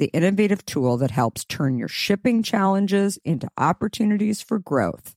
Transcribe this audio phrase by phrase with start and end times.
[0.00, 5.14] the innovative tool that helps turn your shipping challenges into opportunities for growth.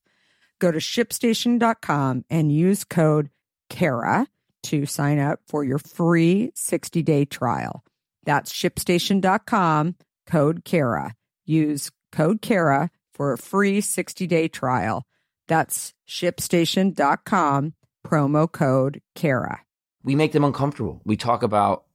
[0.60, 3.30] Go to shipstation.com and use code
[3.70, 4.28] KARA
[4.64, 7.84] to sign up for your free 60 day trial.
[8.26, 9.96] That's shipstation.com,
[10.28, 11.16] code KARA.
[11.46, 15.06] Use code KARA for a free 60 day trial.
[15.48, 17.74] That's shipstation.com,
[18.06, 19.62] promo code KARA.
[20.04, 21.02] We make them uncomfortable.
[21.06, 21.86] We talk about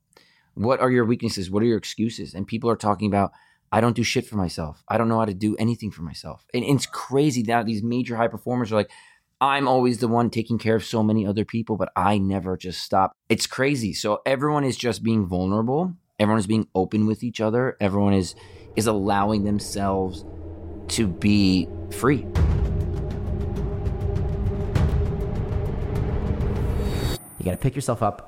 [0.58, 1.50] what are your weaknesses?
[1.50, 2.34] What are your excuses?
[2.34, 3.32] And people are talking about,
[3.70, 4.82] I don't do shit for myself.
[4.88, 6.44] I don't know how to do anything for myself.
[6.52, 8.90] And, it's crazy that these major high performers are like,
[9.40, 12.82] I'm always the one taking care of so many other people, but I never just
[12.82, 13.12] stop.
[13.28, 13.92] It's crazy.
[13.92, 15.94] So everyone is just being vulnerable.
[16.18, 17.76] Everyone is being open with each other.
[17.80, 18.34] Everyone is
[18.74, 20.24] is allowing themselves
[20.88, 22.26] to be free.
[27.38, 28.27] You got to pick yourself up,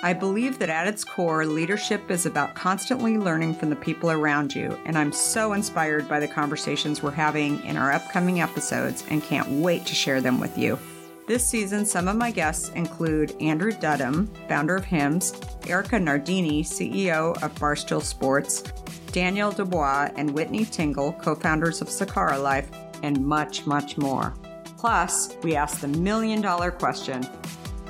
[0.00, 4.54] I believe that at its core, leadership is about constantly learning from the people around
[4.54, 9.24] you, and I'm so inspired by the conversations we're having in our upcoming episodes and
[9.24, 10.78] can't wait to share them with you.
[11.26, 15.34] This season, some of my guests include Andrew Dudum, founder of Hims,
[15.66, 18.62] Erica Nardini, CEO of Barstool Sports,
[19.10, 22.70] Danielle DuBoise and Whitney Tingle, co founders of Sakara Life,
[23.02, 24.32] and much, much more.
[24.78, 27.28] Plus, we ask the million dollar question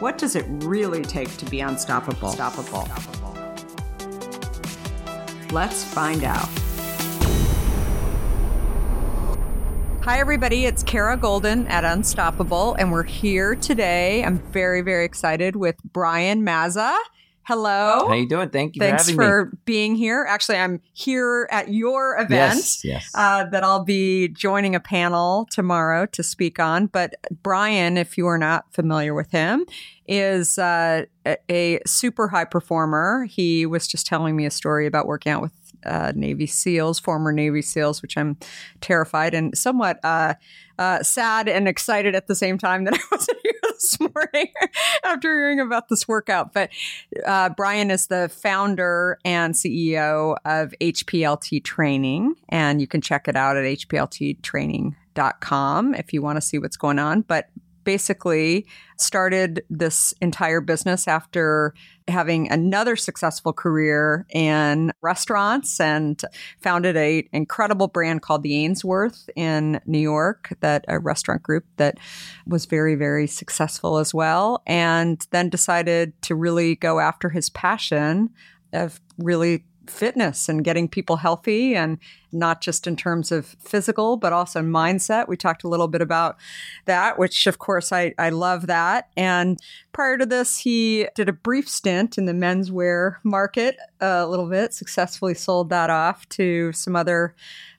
[0.01, 2.29] what does it really take to be unstoppable?
[2.29, 2.89] Unstoppable.
[5.51, 6.49] Let's find out.
[10.03, 10.67] Hi, everybody.
[10.67, 14.25] It's Kara Golden at Unstoppable, and we're here today.
[14.25, 16.97] I'm very, very excited with Brian Mazza.
[17.49, 18.07] Hello.
[18.07, 18.51] How you doing?
[18.51, 18.81] Thank you.
[18.81, 20.27] Thanks for, for being here.
[20.29, 23.11] Actually, I'm here at your event yes, yes.
[23.15, 26.89] Uh, that I'll be joining a panel tomorrow to speak on.
[26.89, 29.65] But Brian, if you are not familiar with him,
[30.07, 31.07] is uh,
[31.51, 33.25] a super high performer.
[33.25, 35.53] He was just telling me a story about working out with
[35.85, 38.37] uh, Navy SEALs, former Navy SEALs, which I'm
[38.81, 40.35] terrified and somewhat uh,
[40.79, 44.53] uh, sad and excited at the same time that I wasn't here this morning
[45.05, 46.53] after hearing about this workout.
[46.53, 46.69] But
[47.27, 53.37] uh, Brian is the founder and CEO of HPLT Training, and you can check it
[53.37, 57.23] out at hplttraining.com if you want to see what's going on.
[57.23, 57.49] But
[57.89, 58.67] basically
[58.99, 61.73] started this entire business after
[62.07, 66.23] having another successful career in restaurants and
[66.61, 71.97] founded a incredible brand called the Ainsworth in New York that a restaurant group that
[72.47, 78.29] was very very successful as well and then decided to really go after his passion
[78.75, 81.97] of really fitness and getting people healthy and
[82.33, 85.29] not just in terms of physical, but also mindset.
[85.29, 86.37] We talked a little bit about
[86.85, 89.09] that, which of course I, I love that.
[89.17, 89.59] And
[89.93, 94.75] prior to this, he did a brief stint in the menswear market a little bit,
[94.75, 97.35] successfully sold that off to some other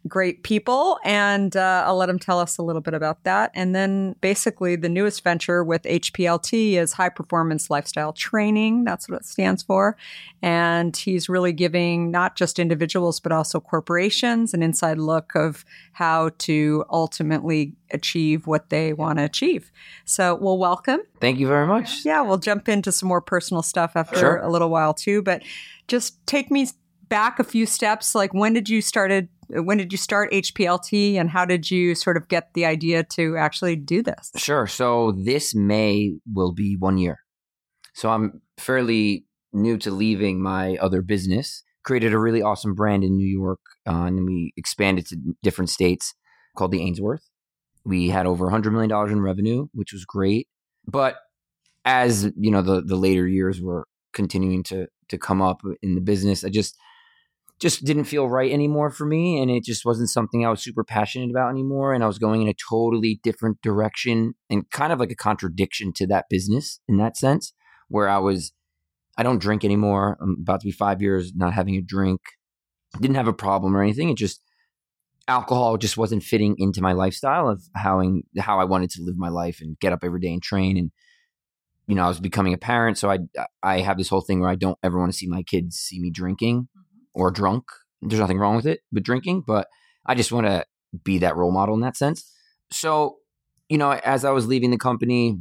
[0.08, 1.00] great people.
[1.04, 3.52] And uh, I'll let him tell us a little bit about that.
[3.54, 8.86] And then basically, the newest venture with HPLT is high performance lifestyle training.
[8.86, 9.98] That's what it stands for.
[10.42, 16.30] And he's really giving not just individuals, but also corporations an inside look of how
[16.40, 19.72] to ultimately achieve what they want to achieve.
[20.06, 21.02] So we'll welcome.
[21.20, 22.06] Thank you very much.
[22.06, 24.38] Yeah, we'll jump into some more personal stuff after Sure.
[24.38, 25.22] a little while too.
[25.22, 25.44] But
[25.88, 26.68] just take me
[27.10, 28.16] back a few steps.
[28.16, 29.30] Like when did you started?
[29.52, 33.36] When did you start HPLT, and how did you sort of get the idea to
[33.36, 34.32] actually do this?
[34.36, 34.68] Sure.
[34.68, 37.18] So this May will be one year.
[37.96, 41.64] So I'm fairly new to leaving my other business.
[41.90, 46.14] Created a really awesome brand in New York, uh, and we expanded to different states
[46.56, 47.28] called the Ainsworth.
[47.84, 50.48] We had over $100 million in revenue, which was great.
[50.86, 51.16] But
[51.86, 56.02] as you know, the the later years were continuing to to come up in the
[56.02, 56.78] business, I just
[57.60, 60.84] just didn't feel right anymore for me and it just wasn't something I was super
[60.84, 65.00] passionate about anymore and I was going in a totally different direction and kind of
[65.00, 67.52] like a contradiction to that business in that sense
[67.88, 68.54] where I was
[69.20, 70.18] I don't drink anymore.
[70.22, 72.22] I'm about to be 5 years not having a drink.
[73.02, 74.10] Didn't have a problem or anything.
[74.10, 74.42] It just
[75.28, 78.02] alcohol just wasn't fitting into my lifestyle of how
[78.40, 80.92] how I wanted to live my life and get up every day and train and
[81.86, 83.20] you know, I was becoming a parent so I
[83.62, 86.00] I have this whole thing where I don't ever want to see my kids see
[86.00, 87.22] me drinking mm-hmm.
[87.22, 87.66] or drunk.
[88.02, 89.68] There's nothing wrong with it with drinking, but
[90.06, 90.66] I just want to
[91.04, 92.32] be that role model in that sense.
[92.72, 93.18] So,
[93.68, 95.38] you know, as I was leaving the company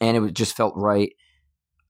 [0.00, 1.12] and it was- just felt right,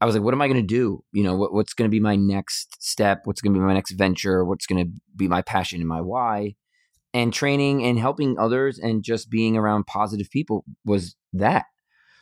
[0.00, 1.02] I was like, what am I going to do?
[1.12, 3.22] You know, what, what's going to be my next step?
[3.24, 4.44] What's going to be my next venture?
[4.44, 6.54] What's going to be my passion and my why?
[7.12, 11.64] And training and helping others and just being around positive people was that.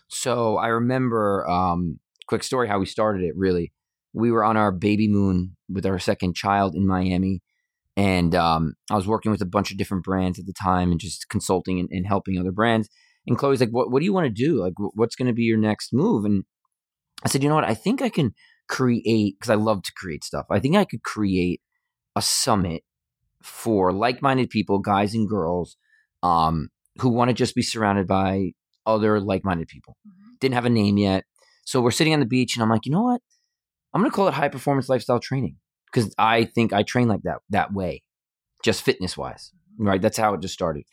[0.09, 3.73] So I remember, um, quick story how we started it really
[4.17, 7.43] we were on our baby moon with our second child in Miami.
[7.99, 10.99] And um, I was working with a bunch of different brands at the time and
[10.99, 12.89] just consulting and, and helping other brands.
[13.27, 14.63] And Chloe's like, what, what do you want to do?
[14.63, 16.25] Like, what's going to be your next move?
[16.25, 16.45] And
[17.25, 17.65] I said, you know what?
[17.65, 18.35] I think I can
[18.69, 20.47] create, because I love to create stuff.
[20.51, 21.61] I think I could create
[22.15, 22.83] a summit
[23.43, 25.77] for like minded people, guys and girls,
[26.23, 26.69] um,
[26.99, 28.53] who want to just be surrounded by
[28.85, 29.97] other like minded people.
[30.41, 31.25] Didn't have a name yet.
[31.65, 33.21] So we're sitting on the beach, and I'm like, you know what?
[33.93, 35.57] I'm going to call it high performance lifestyle training
[35.93, 38.03] because I think I train like that that way,
[38.63, 40.03] just fitness wise, right?
[40.03, 40.85] That's how it just started.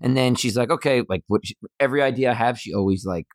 [0.00, 1.42] And then she's like, okay, like what,
[1.78, 3.26] every idea I have, she always like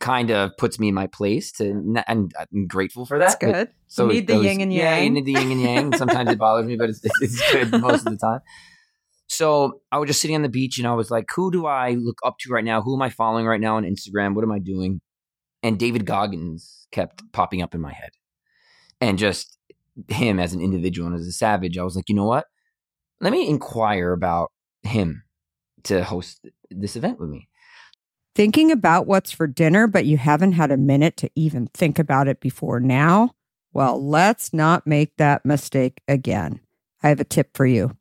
[0.00, 2.04] kind of puts me in my place to, and
[2.52, 3.38] I'm grateful for that.
[3.40, 3.68] That's good.
[3.88, 5.14] so you need the goes- yin and Yeah, you yang.
[5.14, 5.92] need the yin and yang.
[5.96, 8.40] Sometimes it bothers me, but it's, it's good most of the time.
[9.26, 11.90] So I was just sitting on the beach and I was like, who do I
[11.92, 12.80] look up to right now?
[12.80, 14.34] Who am I following right now on Instagram?
[14.34, 15.00] What am I doing?
[15.62, 18.10] And David Goggins kept popping up in my head.
[19.00, 19.58] And just
[20.08, 22.46] him as an individual and as a savage, I was like, you know what?
[23.20, 24.50] Let me inquire about
[24.82, 25.24] him
[25.84, 27.48] to host this event with me.
[28.38, 32.28] Thinking about what's for dinner, but you haven't had a minute to even think about
[32.28, 33.32] it before now?
[33.72, 36.60] Well, let's not make that mistake again.
[37.02, 37.96] I have a tip for you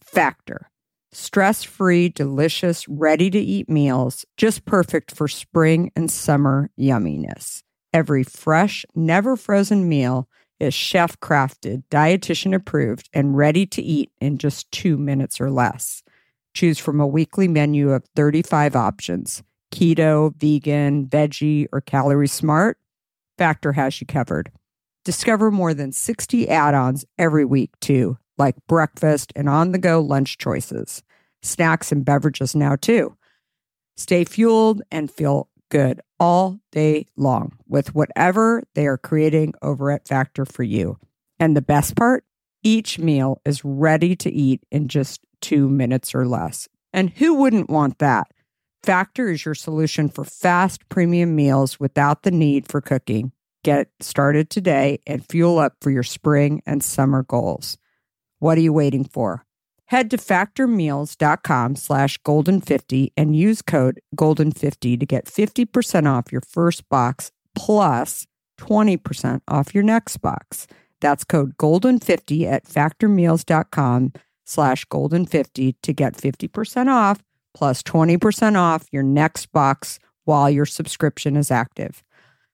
[0.00, 0.70] Factor.
[1.10, 7.64] Stress free, delicious, ready to eat meals, just perfect for spring and summer yumminess.
[7.92, 10.28] Every fresh, never frozen meal
[10.60, 16.04] is chef crafted, dietitian approved, and ready to eat in just two minutes or less.
[16.54, 22.78] Choose from a weekly menu of 35 options keto, vegan, veggie, or calorie smart.
[23.38, 24.50] Factor has you covered.
[25.04, 30.00] Discover more than 60 add ons every week, too, like breakfast and on the go
[30.00, 31.02] lunch choices,
[31.42, 33.16] snacks and beverages now, too.
[33.96, 40.06] Stay fueled and feel good all day long with whatever they are creating over at
[40.06, 40.98] Factor for you.
[41.38, 42.24] And the best part
[42.62, 46.68] each meal is ready to eat in just two minutes or less.
[46.92, 48.30] And who wouldn't want that?
[48.82, 53.32] Factor is your solution for fast premium meals without the need for cooking.
[53.62, 57.76] Get started today and fuel up for your spring and summer goals.
[58.38, 59.44] What are you waiting for?
[59.86, 66.88] Head to factormeals.com slash golden50 and use code golden50 to get 50% off your first
[66.88, 68.26] box plus
[68.58, 70.66] 20% off your next box.
[71.00, 74.12] That's code golden50 at factormeals.com
[74.46, 77.22] slash golden50 to get 50% off
[77.54, 82.02] plus 20% off your next box while your subscription is active.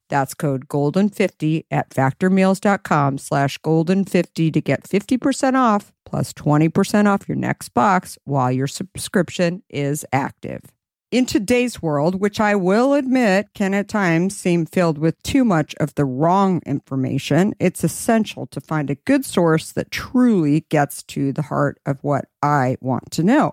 [0.09, 7.37] That's code GOLDEN50 at factormeals.com slash GOLDEN50 to get 50% off plus 20% off your
[7.37, 10.62] next box while your subscription is active.
[11.12, 15.75] In today's world, which I will admit can at times seem filled with too much
[15.79, 21.33] of the wrong information, it's essential to find a good source that truly gets to
[21.33, 23.53] the heart of what I want to know.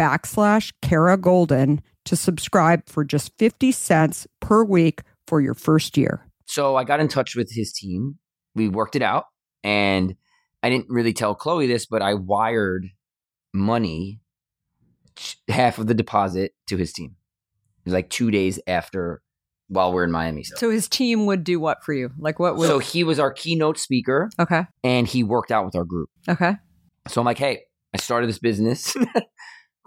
[0.00, 6.26] backslash Kara Golden to subscribe for just 50 cents per week for your first year.
[6.46, 8.16] So I got in touch with his team.
[8.54, 9.26] We worked it out.
[9.62, 10.14] And
[10.62, 12.86] I didn't really tell Chloe this, but I wired
[13.52, 14.20] money,
[15.48, 17.16] half of the deposit to his team.
[17.80, 19.20] It was like two days after
[19.68, 20.44] while we're in Miami.
[20.44, 22.10] So, So his team would do what for you?
[22.18, 24.62] Like what would so he was our keynote speaker Okay.
[24.82, 26.08] and he worked out with our group.
[26.28, 26.56] Okay.
[27.08, 27.60] So I'm like, hey,
[27.94, 28.96] I started this business.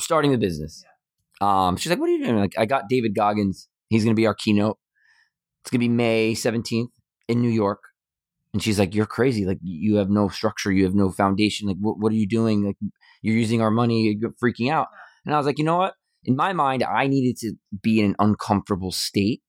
[0.03, 0.83] starting the business.
[1.41, 2.37] Um, she's like, what are you doing?
[2.37, 3.67] Like, I got David Goggins.
[3.89, 4.77] He's going to be our keynote.
[5.61, 6.89] It's going to be May 17th
[7.27, 7.83] in New York.
[8.53, 9.45] And she's like, you're crazy.
[9.45, 10.71] Like, you have no structure.
[10.71, 11.67] You have no foundation.
[11.67, 12.63] Like, what, what are you doing?
[12.63, 12.77] Like,
[13.21, 14.15] you're using our money.
[14.19, 14.87] You're freaking out.
[15.25, 15.95] And I was like, you know what?
[16.25, 19.41] In my mind, I needed to be in an uncomfortable state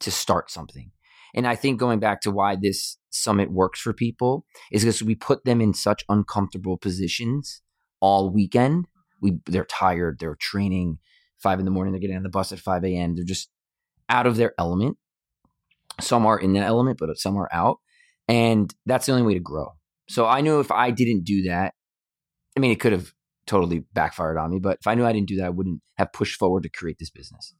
[0.00, 0.90] to start something.
[1.34, 5.14] And I think going back to why this summit works for people is because we
[5.14, 7.60] put them in such uncomfortable positions
[8.00, 8.86] all weekend.
[9.24, 10.98] We they're tired, they're training
[11.38, 13.16] five in the morning, they're getting on the bus at 5 a.m.
[13.16, 13.50] They're just
[14.08, 14.96] out of their element.
[16.00, 17.78] Some are in that element, but some are out.
[18.28, 19.72] And that's the only way to grow.
[20.08, 21.74] So I knew if I didn't do that,
[22.56, 23.12] I mean, it could have
[23.46, 26.12] totally backfired on me, but if I knew I didn't do that, I wouldn't have
[26.12, 27.54] pushed forward to create this business.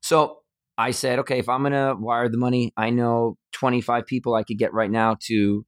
[0.00, 0.38] So
[0.76, 4.42] I said, okay, if I'm going to wire the money, I know 25 people I
[4.42, 5.64] could get right now to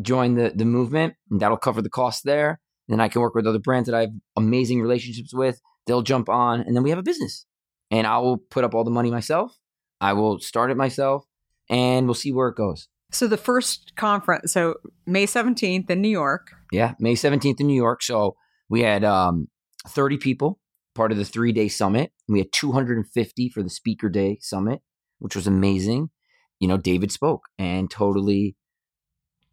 [0.00, 2.60] join the, the movement, and that'll cover the cost there.
[2.88, 5.60] Then I can work with other brands that I have amazing relationships with.
[5.86, 7.46] They'll jump on, and then we have a business.
[7.90, 9.56] And I will put up all the money myself.
[10.00, 11.24] I will start it myself,
[11.68, 12.88] and we'll see where it goes.
[13.10, 14.74] So the first conference, so
[15.06, 16.48] May 17th in New York.
[16.72, 18.02] Yeah, May 17th in New York.
[18.02, 18.36] So
[18.68, 19.48] we had um,
[19.86, 20.58] 30 people,
[20.94, 22.12] part of the three day summit.
[22.28, 24.80] We had 250 for the speaker day summit,
[25.18, 26.10] which was amazing.
[26.58, 28.56] You know, David spoke and totally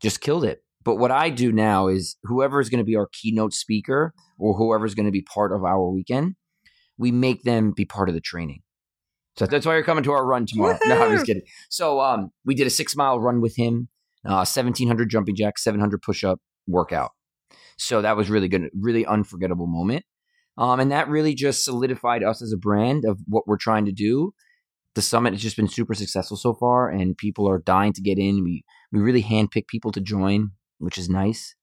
[0.01, 0.63] just killed it.
[0.83, 4.55] But what I do now is whoever is going to be our keynote speaker or
[4.55, 6.35] whoever is going to be part of our weekend,
[6.97, 8.61] we make them be part of the training.
[9.37, 10.77] So that's why you're coming to our run tomorrow.
[10.85, 11.43] No, I'm just kidding.
[11.69, 13.87] So um, we did a six mile run with him,
[14.25, 17.11] uh, 1700 jumping jacks, 700 push up workout.
[17.77, 20.05] So that was really good, really unforgettable moment.
[20.57, 23.91] Um, and that really just solidified us as a brand of what we're trying to
[23.91, 24.33] do.
[24.93, 28.19] the summit has just been super successful so far, and people are dying to get
[28.19, 28.43] in.
[28.43, 31.55] We we really handpick people to join, which is nice.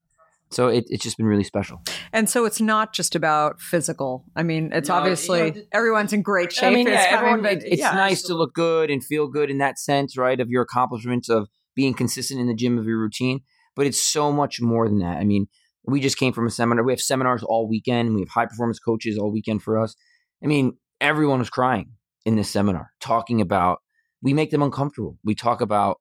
[0.51, 1.83] So it, it's just been really special.
[2.11, 4.25] And so it's not just about physical.
[4.35, 6.65] I mean, it's No, obviously you know, everyone's in great shape.
[6.65, 7.93] I mean, It's yeah, coming, everyone, but it- it's yeah.
[7.93, 10.41] nice to look good and feel good in that sense, right?
[10.41, 13.41] Of your accomplishments of being consistent in the gym of your routine.
[13.77, 15.19] But it's so much more than that.
[15.19, 15.49] I mean,
[15.85, 16.83] we just came from a seminar.
[16.83, 18.15] We have seminars all weekend.
[18.15, 19.95] We have high performance coaches all weekend for us.
[20.43, 21.93] I mean, everyone was crying
[22.25, 23.79] in this seminar, talking about,
[24.23, 25.19] we make them uncomfortable.
[25.25, 25.99] We talk about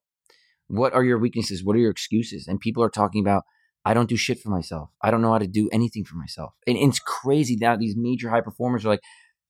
[0.68, 1.64] what are your weaknesses?
[1.64, 2.46] What are your excuses?
[2.46, 3.44] And people are talking about,
[3.84, 4.90] I don't do shit for myself.
[5.02, 6.52] I don't know how to do anything for myself.
[6.66, 7.76] And, it's crazy now.
[7.76, 9.02] These major high performers are like,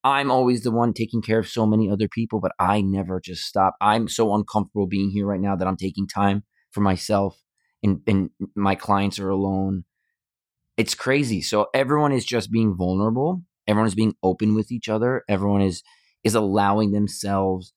[0.04, 3.44] I'm always the one taking care of so many other people, but I never just
[3.44, 3.75] stop.
[3.80, 7.42] I'm so uncomfortable being here right now that I'm taking time for myself
[7.82, 9.84] and, and my clients are alone.
[10.76, 11.42] It's crazy.
[11.42, 13.42] So everyone is just being vulnerable.
[13.66, 15.25] Everyone is being open with each other.
[15.28, 15.82] Everyone is
[16.25, 17.72] is allowing themselves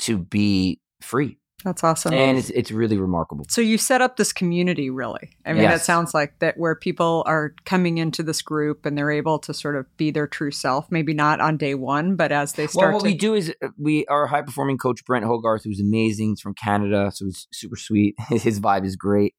[0.00, 1.39] to be free.
[1.64, 2.14] That's awesome.
[2.14, 3.44] And it's it's really remarkable.
[3.48, 5.36] so you set up this community, really.
[5.44, 9.10] I mean, that sounds like that where people are coming into this group and they're
[9.10, 10.90] able to sort of be their true self.
[10.90, 12.86] Maybe not on day one, but as they start.
[12.86, 13.10] Well, what to.
[13.10, 16.30] we do is uh, we our high performing coach Brent Hogarth, who's amazing.
[16.30, 18.14] He's from Canada, so he's super sweet.
[18.30, 19.34] His vibe is great.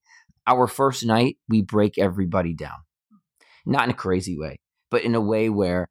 [0.45, 2.77] Our first night, we break everybody down,
[3.65, 4.59] not in a crazy way,
[4.89, 5.89] but in a way where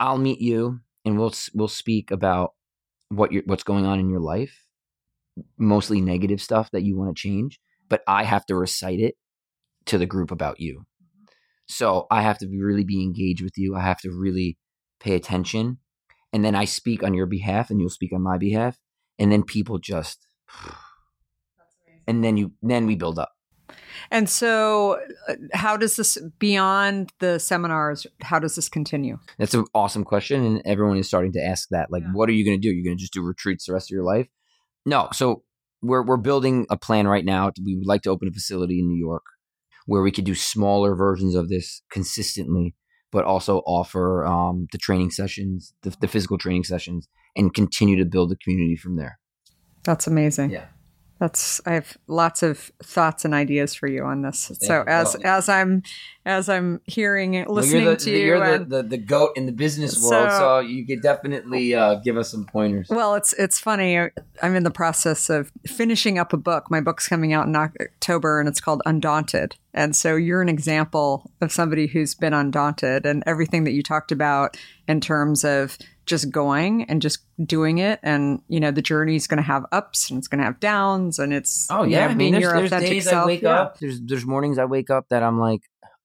[0.00, 2.52] I'll meet you and we'll we'll speak about
[3.08, 4.67] what you what's going on in your life,
[5.56, 7.60] mostly negative stuff that you want to change.
[7.88, 9.16] But I have to recite it
[9.86, 10.84] to the group about you.
[11.66, 13.74] So I have to be, really be engaged with you.
[13.74, 14.58] I have to really
[15.00, 15.78] pay attention
[16.32, 18.78] and then I speak on your behalf and you'll speak on my behalf
[19.18, 20.26] and then people just
[22.06, 23.32] and then you then we build up.
[24.10, 29.18] and so, uh, how does this, beyond the seminars, how does this continue?
[29.38, 32.12] That's an awesome question and everyone is starting to ask that like Yeah.
[32.12, 32.70] what are you going to do?
[32.70, 34.28] Are You're going to just do retreats the rest of your life?
[34.88, 35.08] No.
[35.12, 35.42] So
[35.82, 37.52] we're we're building a plan right now.
[37.64, 39.24] We would like to open a facility in New York
[39.86, 42.74] where we could do smaller versions of this consistently
[43.10, 48.04] but also offer um, the training sessions, the, the physical training sessions and continue to
[48.04, 49.18] build the community from there.
[49.84, 50.50] That's amazing.
[50.50, 50.66] Yeah.
[51.18, 54.52] That's I have lots of thoughts and ideas for you on this.
[54.60, 54.84] So you.
[54.86, 55.82] as Well- as I'm
[56.24, 59.30] as I'm hearing it, Well, listening you're the, to you, you're the, the, the goat
[59.34, 62.88] in the business world, So- so you could definitely uh, give us some pointers.
[62.90, 63.98] well, it's it's funny.
[64.42, 66.70] I'm in the process of finishing up a book.
[66.70, 69.56] My book's coming out in October, and it's called Undaunted.
[69.74, 74.12] And so you're an example of somebody who's been undaunted, and everything that you talked
[74.12, 75.78] about in terms of
[76.08, 80.10] just going and just doing it, and you know the journey's going to have ups
[80.10, 82.54] and it's going to have downs, and it's Oh yeah, I being mean, there's, your
[82.54, 83.24] there's authentic days self.
[83.24, 83.60] I wake Yeah.
[83.60, 83.78] up.
[83.78, 85.60] There's there's mornings I wake up that I'm like,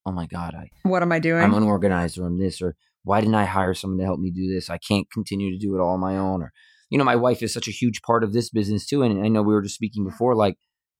[0.06, 1.42] oh my god, I What am I doing?
[1.42, 4.54] I'm unorganized or I'm this or why didn't I hire someone to help me do
[4.54, 4.70] this?
[4.70, 6.42] I can't continue to do it all on my own.
[6.44, 6.52] Or
[6.89, 9.28] you know, my wife is such a huge part of this business too, and I
[9.30, 10.56] know we were just speaking before, like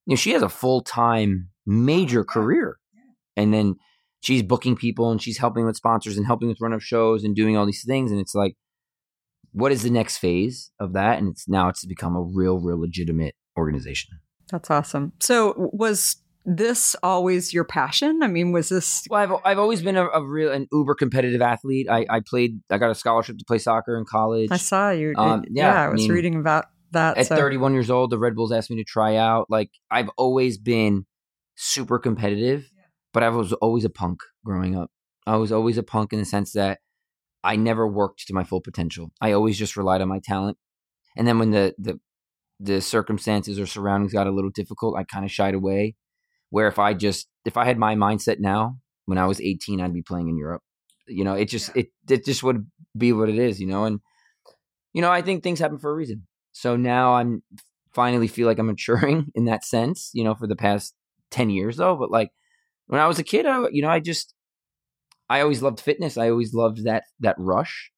[0.06, 2.78] you know, she has a full time major career,
[3.36, 3.76] and then
[4.20, 7.36] she's booking people and she's helping with sponsors and helping with run up shows and
[7.36, 8.54] doing all these things, and it's like
[9.54, 11.18] what is the next phase of that?
[11.18, 14.18] And it's now it's become a real, real legitimate organization.
[14.50, 15.12] That's awesome.
[15.20, 18.22] So was this always your passion?
[18.22, 21.40] I mean, was this Well, I've I've always been a, a real an uber competitive
[21.40, 21.86] athlete.
[21.88, 22.60] I, I played.
[22.68, 24.48] I got a scholarship to play soccer in college.
[24.50, 25.14] I saw you.
[25.16, 27.16] Um, it- yeah, I I was mean, reading about that.
[27.16, 29.46] At so- 31 years old, the Red Bulls asked me to try out.
[29.48, 31.06] Like I've always been
[31.54, 32.68] super competitive,
[33.12, 34.90] but I was always a punk growing up.
[35.26, 36.80] I was always a punk in the sense that
[37.44, 39.12] I never worked to my full potential.
[39.20, 40.56] I always just relied on my talent.
[41.16, 42.00] And then when the the
[42.58, 45.96] the circumstances or surroundings got a little difficult, I kind of shied away.
[46.50, 49.92] Where if I just if I had my mindset now, when I was 18, I'd
[49.92, 50.62] be playing in Europe.
[51.06, 54.00] You know, it just it it just would be what it is, you know, and
[54.92, 56.26] you know, I think things happen for a reason.
[56.52, 57.42] So now I'm
[57.92, 60.94] finally feel like I'm maturing in that sense, you know, for the past
[61.30, 62.30] 10 years though, but like
[62.86, 64.34] when I was a kid, I, you know, I just
[65.34, 66.16] I always loved fitness.
[66.16, 67.90] I always loved that that rush,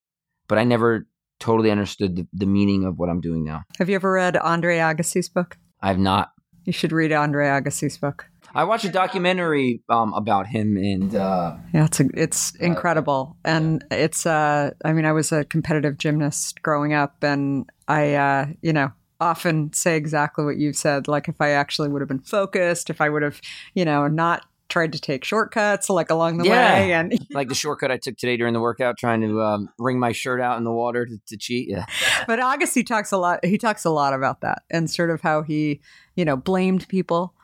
[0.49, 1.07] but I never
[1.39, 3.65] totally understood the, the meaning of what I'm doing now.
[3.79, 5.59] Have you ever read Andre Agassi's book?
[5.83, 6.31] I've not.
[6.65, 8.25] You should read Andre Agassi's book.
[8.55, 13.85] I watched a documentary um, about him, and uh, Yeah, it's a, it's incredible, and
[13.91, 14.25] it's.
[14.25, 18.93] Uh, I mean, I was a competitive gymnast growing up, and I, uh, you know,
[19.21, 21.07] often say exactly what you've said.
[21.07, 23.43] Like, if I actually would have been focused, if I would have,
[23.75, 26.75] you know, not tried to take shortcuts like along the Yeah.
[26.81, 29.99] way, and like the shortcut I took today during the workout, trying to um, wring
[29.99, 31.69] my shirt out in the water to, to cheat.
[31.69, 31.87] Yeah,
[32.27, 33.45] but Agassi talks a lot.
[33.45, 35.81] He talks a lot about that and sort of how he,
[36.17, 37.35] you know, blamed people.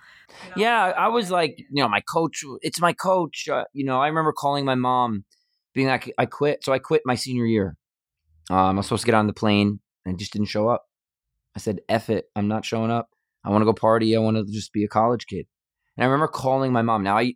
[0.56, 0.92] yeah.
[0.96, 2.42] I was like, you know, my coach.
[2.62, 3.48] It's my coach.
[3.48, 5.24] Uh, you know, I remember calling my mom,
[5.74, 6.64] being like, I quit.
[6.64, 7.76] So I quit my senior year.
[8.50, 10.84] Um, I was supposed to get on the plane and I just didn't show up.
[11.54, 13.08] I said, F it, I'm not showing up.
[13.44, 14.16] I want to go party.
[14.16, 15.46] I want to just be a college kid.
[15.96, 17.02] And I remember calling my mom.
[17.02, 17.34] Now I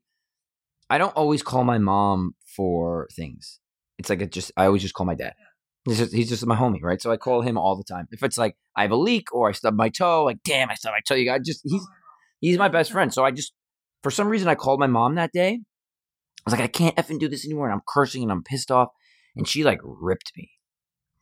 [0.89, 3.61] I don't always call my mom for things.
[3.99, 5.35] It's like it just I always just call my dad.
[5.85, 7.01] He's just, he's just my homie, right?
[7.01, 8.09] So I call him all the time.
[8.11, 10.75] If it's like I have a leak or I stubbed my toe, like damn, I
[10.75, 11.15] stubbed my toe.
[11.15, 11.87] You got just he's
[12.41, 13.13] he's my best friend.
[13.13, 13.53] So I just
[14.03, 15.61] for some reason I called my mom that day.
[16.47, 18.71] I was like, I can't effing do this anymore, and I'm cursing and I'm pissed
[18.71, 18.89] off.
[19.35, 20.51] And she like ripped me,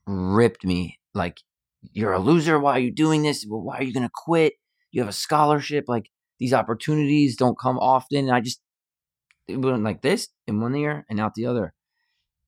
[0.07, 1.39] ripped me like
[1.93, 2.59] you're a loser.
[2.59, 3.45] Why are you doing this?
[3.49, 4.55] Why are you gonna quit?
[4.93, 5.85] You have a scholarship.
[5.89, 8.19] Like these opportunities don't come often.
[8.19, 8.61] And I just
[9.47, 11.75] it went like this in one ear and out the other.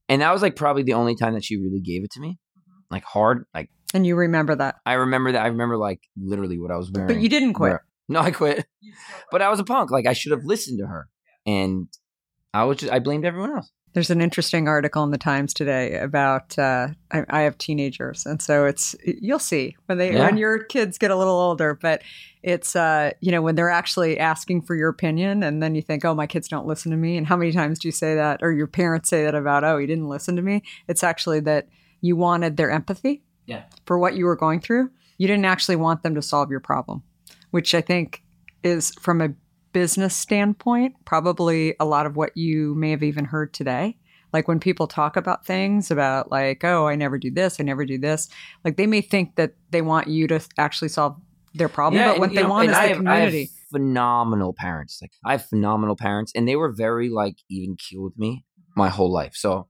[0.09, 2.39] And that was like probably the only time that she really gave it to me,
[2.59, 2.81] mm-hmm.
[2.91, 3.45] like hard.
[3.55, 4.77] Like And you remember that.
[4.87, 5.43] I remember that.
[5.43, 7.09] I remember like literally what I was wearing.
[7.09, 7.71] But you didn't quit.
[7.71, 8.67] where- No, I quit.
[9.33, 9.91] But I was a punk.
[9.91, 11.09] Like I should have listened to her,
[11.45, 11.89] and
[12.55, 13.71] I was just I blamed everyone else.
[13.97, 18.43] There's an interesting article in the Times today about uh, I, I have teenagers, and
[18.43, 20.27] so it's you'll see when they Yeah.
[20.27, 21.73] when your kids get a little older.
[21.73, 22.03] But
[22.43, 26.05] it's uh, you know when they're actually asking for your opinion, and then you think,
[26.05, 27.17] oh, my kids don't listen to me.
[27.17, 29.79] And how many times do you say that, or your parents say that about, oh,
[29.79, 30.63] he didn't listen to me?
[30.89, 31.67] It's actually that
[32.03, 33.63] you wanted their empathy Yeah.
[33.87, 34.91] for what you were going through.
[35.17, 37.03] You didn't actually want them to solve your problem,
[37.51, 38.23] which I think
[38.63, 39.31] is from a
[39.77, 43.99] business standpoint, probably a lot of what you may have even heard today.
[44.33, 47.85] Like when people talk about things about like, oh, I never do this, I never
[47.85, 48.29] do this,
[48.65, 51.21] like they may think that they want you to actually solve
[51.53, 53.37] their problem, but what you they know, want is I the have- community.
[53.39, 54.99] I have phenomenal parents.
[55.03, 58.89] Like I have phenomenal parents, and they were very like even keel with me my
[58.89, 59.35] whole life.
[59.35, 59.69] So,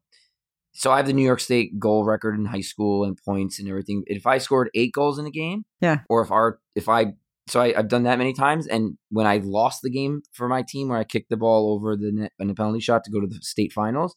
[0.73, 3.69] so I have the New York State goal record in high school and points and
[3.69, 4.05] everything.
[4.07, 5.99] If I scored eight goals in a game, Yeah.
[6.09, 7.15] or if our if I
[7.49, 10.63] so I, I've done that many times, and when I lost the game for my
[10.63, 13.21] team, where I kicked the ball over the net in a penalty shot to go
[13.21, 14.17] to the state finals,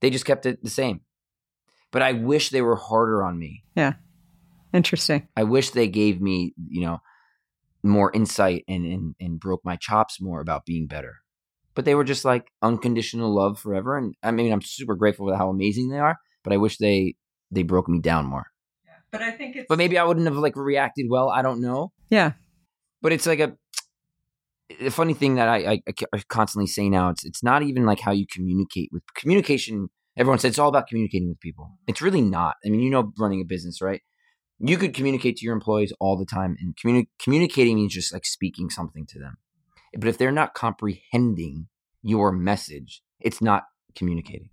[0.00, 1.02] they just kept it the same.
[1.92, 3.64] But I wish they were harder on me.
[3.76, 3.94] Yeah,
[4.72, 5.28] interesting.
[5.36, 6.98] I wish they gave me, you know,
[7.82, 11.16] more insight and, and and broke my chops more about being better.
[11.74, 13.96] But they were just like unconditional love forever.
[13.96, 16.18] And I mean, I'm super grateful for how amazing they are.
[16.42, 17.14] But I wish they
[17.50, 18.46] they broke me down more.
[19.12, 21.28] But I think it's But maybe I wouldn't have like reacted well.
[21.28, 21.92] I don't know.
[22.08, 22.32] yeah,
[23.02, 23.56] But it's like a
[24.80, 27.10] the funny thing that I, I, I constantly say now.
[27.10, 29.88] It's it's not even like how you communicate with communication.
[30.16, 31.78] Everyone says it's all about communicating with people.
[31.86, 32.56] It's really not.
[32.64, 34.00] I mean, you know, running a business, right?
[34.58, 38.24] You could communicate to your employees all the time, and communi- communicating means just like
[38.24, 39.36] speaking something to them.
[39.98, 41.68] But if they're not comprehending
[42.02, 44.50] your message, it's not communicating.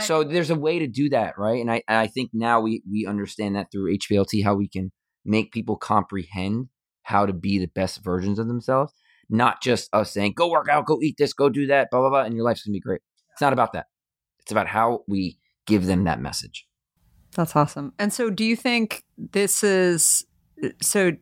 [0.00, 1.60] So there's a way to do that, right?
[1.60, 4.92] And I and I think now we we understand that through HPLT how we can
[5.24, 6.68] make people comprehend
[7.02, 8.92] how to be the best versions of themselves,
[9.30, 12.10] not just us saying go work out, go eat this, go do that, blah blah
[12.10, 13.00] blah, and your life's gonna be great.
[13.32, 13.86] It's not about that.
[14.40, 16.66] It's about how we give them that message.
[17.34, 17.92] That's awesome.
[17.98, 20.24] And so, do you think this is
[20.80, 21.12] so?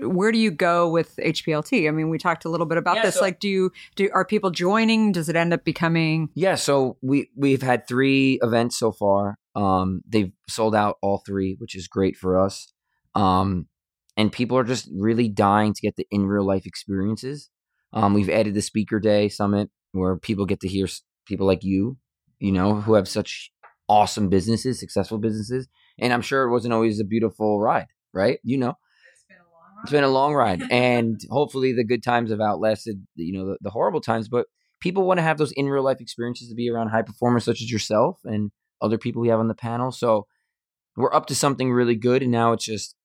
[0.00, 1.86] Where do you go with HPLT?
[1.88, 3.14] I mean, we talked a little bit about Yeah, this.
[3.16, 5.12] so- like, do you do are people joining?
[5.12, 6.30] Does it end up becoming?
[6.34, 9.38] Yeah, so we we've had three events so far.
[9.54, 12.72] Um, they've sold out all three, which is great for us.
[13.14, 13.68] Um,
[14.16, 17.50] and people are just really dying to get the in real life experiences.
[17.92, 20.88] Um, we've added the speaker day summit where people get to hear
[21.26, 21.96] people like you,
[22.40, 23.52] you know, who have such
[23.88, 25.68] awesome businesses, successful businesses.
[25.98, 28.40] And I'm sure it wasn't always a beautiful ride, right?
[28.42, 28.74] You know,
[29.84, 33.58] it's been a long ride, and hopefully the good times have outlasted, you know, the,
[33.60, 34.30] the horrible times.
[34.30, 34.46] But
[34.80, 37.60] people want to have those in real life experiences to be around high performers such
[37.60, 39.92] as yourself and other people we have on the panel.
[39.92, 40.26] So
[40.96, 42.96] we're up to something really good, and now it's just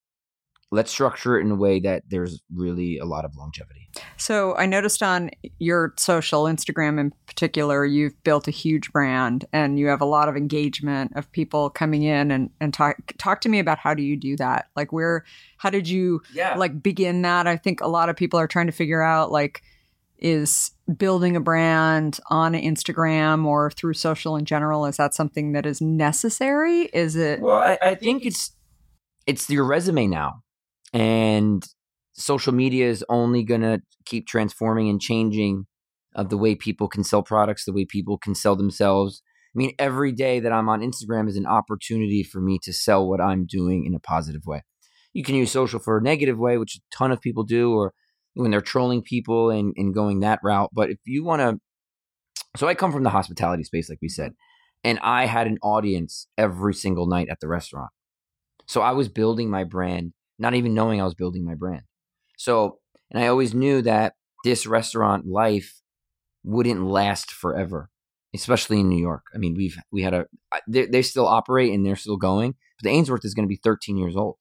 [0.71, 3.89] let's structure it in a way that there's really a lot of longevity.
[4.17, 9.79] So I noticed on your social, Instagram in particular, you've built a huge brand and
[9.79, 13.49] you have a lot of engagement of people coming in and, and talk talk to
[13.49, 14.67] me about how do you do that?
[14.75, 15.25] Like where
[15.57, 17.47] how did you Yeah, like begin that?
[17.47, 19.63] I think a lot of people are trying to figure out like
[20.19, 25.65] is building a brand on Instagram or through social in general, is that something that
[25.65, 26.89] is necessary?
[26.93, 28.51] Is it Well, I, I think it's
[29.25, 30.43] it's your resume now,
[30.93, 31.63] and
[32.13, 35.65] social media is only gonna keep transforming and changing
[36.15, 39.21] of the way people can sell products, the way people can sell themselves.
[39.55, 43.07] I mean, every day that I'm on Instagram is an opportunity for me to sell
[43.07, 44.63] what I'm doing in a positive way.
[45.13, 47.93] You can use social for a negative way, which a ton of people do, or
[48.33, 50.69] when they're trolling people and, and going that route.
[50.73, 51.59] But if you want to,
[52.55, 54.33] so I come from the hospitality space, like we said,
[54.83, 57.89] and I had an audience every single night at the restaurant.
[58.67, 61.83] So I was building my brand, not even knowing I was building my brand.
[62.37, 62.79] So,
[63.11, 64.13] and I always knew that
[64.45, 65.81] this restaurant life
[66.43, 67.89] wouldn't last forever.
[68.33, 69.23] especially in New York.
[69.33, 70.25] I mean, we've we had a
[70.67, 73.59] they, they still operate and they're still going, but the Ainsworth is going to be
[73.63, 74.37] 13 years old.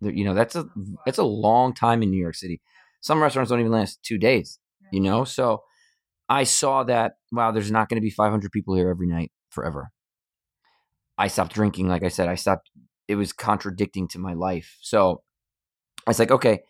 [0.00, 0.66] You know, that's a
[1.04, 2.60] that's a long time in New York City.
[3.00, 4.58] Some restaurants don't even last two days.
[4.92, 5.62] You know, so
[6.28, 9.90] I saw that wow, there's not going to be 500 people here every night forever.
[11.18, 11.88] I stopped drinking.
[11.88, 12.70] Like I said, I stopped.
[13.08, 14.78] It was contradicting to my life.
[14.80, 15.22] So
[16.06, 16.60] I was like, okay,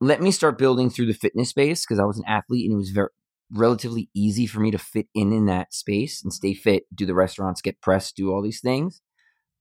[0.00, 2.78] let me start building through the fitness space because I was an athlete and it
[2.78, 3.08] was very
[3.50, 7.14] relatively easy for me to fit in in that space and stay fit, do the
[7.14, 9.00] restaurants, get press, do all these things.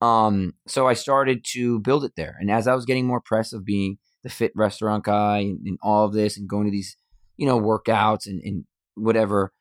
[0.02, 2.36] Um, so I started to build it there.
[2.40, 5.78] And as I was getting more press of being the fit restaurant guy and, and
[5.82, 6.98] all of this and going to these,
[7.38, 9.54] you know, workouts and, and whatever,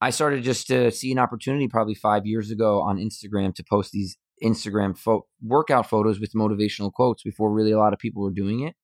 [0.00, 3.92] I started just to see an opportunity probably five years ago on Instagram to post
[3.92, 8.30] these Instagram fo- workout photos with motivational quotes before really a lot of people were
[8.30, 8.74] doing it.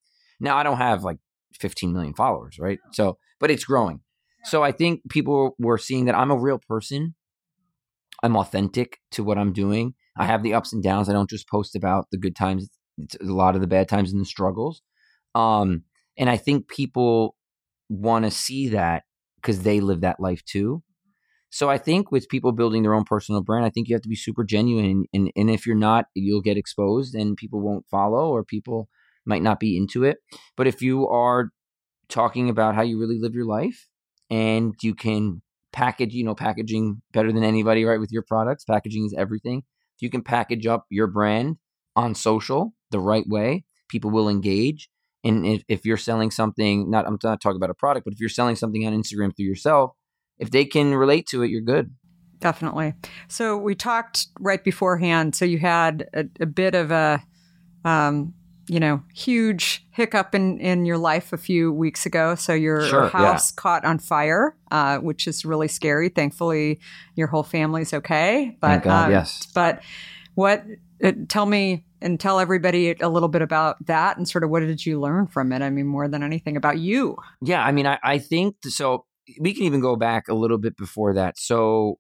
[0.41, 1.19] Now I don't have like
[1.59, 2.79] 15 million followers, right?
[2.93, 4.01] So, but it's growing.
[4.45, 7.15] So I think people were seeing that I'm a real person.
[8.23, 9.95] I'm authentic to what I'm doing.
[10.17, 11.09] I have the ups and downs.
[11.09, 12.69] I don't just post about the good times.
[12.99, 14.83] It's a lot of the bad times and the struggles.
[15.35, 15.85] Um,
[16.19, 17.37] and I think people
[17.89, 19.05] want to see that
[19.37, 20.83] because they live that life too.
[21.51, 24.09] So I think with people building their own personal brand, I think you have to
[24.09, 25.05] be super genuine.
[25.13, 28.89] And, and if you're not, you'll get exposed and people won't follow or people
[29.27, 30.19] might not be into it.
[30.57, 31.51] But if you are
[32.09, 33.89] talking about how you really live your life
[34.31, 38.01] and you can package, you know, packaging better than anybody, right?
[38.01, 39.63] With your products, packaging is everything.
[39.97, 41.57] If you can package up your brand
[41.97, 44.89] on social the right way, people will engage.
[45.23, 48.21] And if, if you're selling something, not I'm not talking about a product, but if
[48.21, 49.93] you're selling something on Instagram through yourself,
[50.41, 51.95] if they can relate to it, you're good.
[52.41, 52.95] Definitely.
[53.29, 55.35] So we talked right beforehand.
[55.35, 57.23] So you had a, a bit of a,
[57.85, 58.33] um,
[58.67, 62.35] you know, huge hiccup in, in your life a few weeks ago.
[62.35, 66.09] So your Sure, house caught on fire, uh, which is really scary.
[66.09, 66.81] Thankfully,
[67.15, 68.57] your whole family's okay.
[68.61, 69.47] But God, um, yes.
[69.55, 69.83] But
[70.35, 70.65] what?
[71.03, 74.61] Uh, tell me and tell everybody a little bit about that and sort of what
[74.61, 75.63] did you learn from it?
[75.63, 77.17] I mean, more than anything about you.
[77.43, 79.05] Yeah, I mean, I, I think so.
[79.39, 81.39] We can even go back a little bit before that.
[81.39, 81.99] So,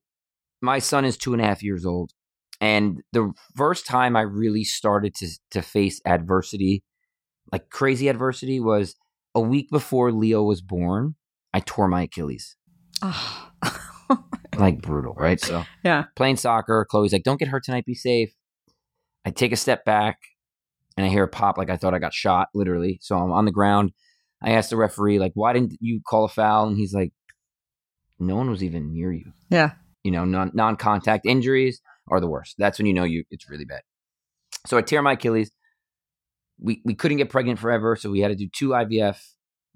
[0.62, 2.12] my son is two and a half years old,
[2.60, 6.82] and the first time I really started to to face adversity,
[7.52, 8.96] like crazy adversity, was
[9.34, 11.14] a week before Leo was born.
[11.52, 12.56] I tore my Achilles,
[13.02, 13.50] Oh.
[14.58, 15.40] like brutal, right?
[15.40, 16.04] So, yeah.
[16.16, 17.84] playing soccer, Chloe's like, "Don't get hurt tonight.
[17.86, 18.32] Be safe."
[19.24, 20.18] I take a step back,
[20.96, 22.98] and I hear a pop, like I thought I got shot, literally.
[23.02, 23.92] So I'm on the ground.
[24.42, 27.12] I asked the referee, like, "Why didn't you call a foul?" And he's like,
[28.20, 29.72] "No one was even near you." Yeah.
[30.04, 31.80] you know non non contact injuries
[32.10, 32.56] are the worst.
[32.58, 33.82] That's when you know you it's really bad.
[34.66, 35.50] So I tear my Achilles.
[36.58, 39.18] We we couldn't get pregnant forever, so we had to do two IVF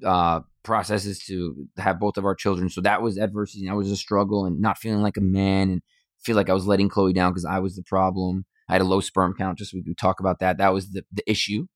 [0.04, 2.68] uh, processes to have both of our children.
[2.68, 3.66] So that was adversity.
[3.66, 5.82] That was a struggle, and not feeling like a man, and
[6.22, 8.44] feel like I was letting Chloe down because I was the problem.
[8.68, 9.58] I had a low sperm count.
[9.58, 10.58] Just so we could talk about that.
[10.58, 11.66] That was the the issue.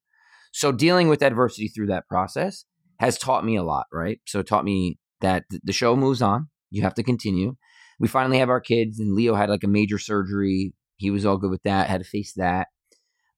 [0.53, 2.65] So dealing with adversity through that process
[3.01, 4.21] has taught me a lot, right?
[4.27, 6.49] So it taught me that the show moves on.
[6.71, 7.57] You have to continue.
[7.99, 10.73] We finally have our kids and leo had like a major surgery.
[10.97, 12.69] He was all good with that had to face that.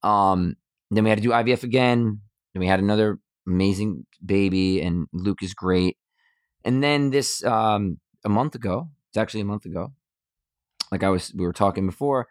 [0.02, 0.56] Um
[0.90, 2.20] then we had to do ivf again.
[2.52, 5.96] Then we had another amazing baby and luke is great.
[6.64, 9.92] And then this um a month ago it's actually a month ago
[10.92, 12.26] like i was we were talking before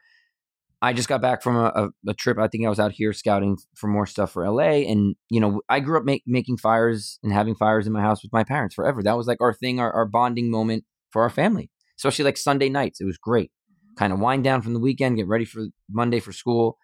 [0.82, 2.38] i just got back from a, a, a trip.
[2.38, 5.62] I think i was out here scouting for more stuff for la and you know
[5.68, 8.76] i grew up make, making fires and having fires in my house with my parents
[8.76, 9.02] forever.
[9.04, 11.70] That was like our thing our, our bonding moment for our family
[12.00, 13.02] especially like Sunday nights.
[13.02, 13.52] It was great.
[13.98, 16.78] Kind of wind down from the weekend, get ready for Monday for school.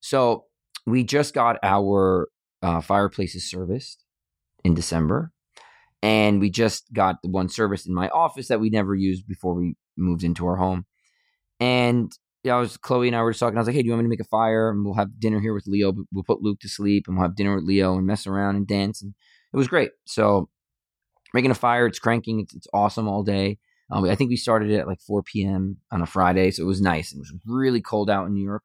[0.00, 0.44] So
[0.86, 2.28] we just got our
[2.62, 4.04] uh, fireplaces serviced
[4.64, 5.30] in December,
[6.02, 9.54] and we just got the one service in my office that we never used before
[9.54, 10.84] we moved into our home.
[11.60, 12.12] And
[12.42, 13.56] yeah, I was Chloe and I were just talking.
[13.56, 14.70] I was like, "Hey, do you want me to make a fire?
[14.70, 15.92] And we'll have dinner here with Leo.
[16.12, 18.66] We'll put Luke to sleep, and we'll have dinner with Leo and mess around and
[18.66, 19.14] dance." And
[19.52, 19.92] it was great.
[20.04, 20.48] So
[21.36, 22.40] making a fire, it's cranking.
[22.40, 23.58] It's, it's awesome all day.
[23.90, 25.76] Um, I think we started it at like 4 p.m.
[25.92, 27.12] on a Friday, so it was nice.
[27.12, 28.64] It was really cold out in New York.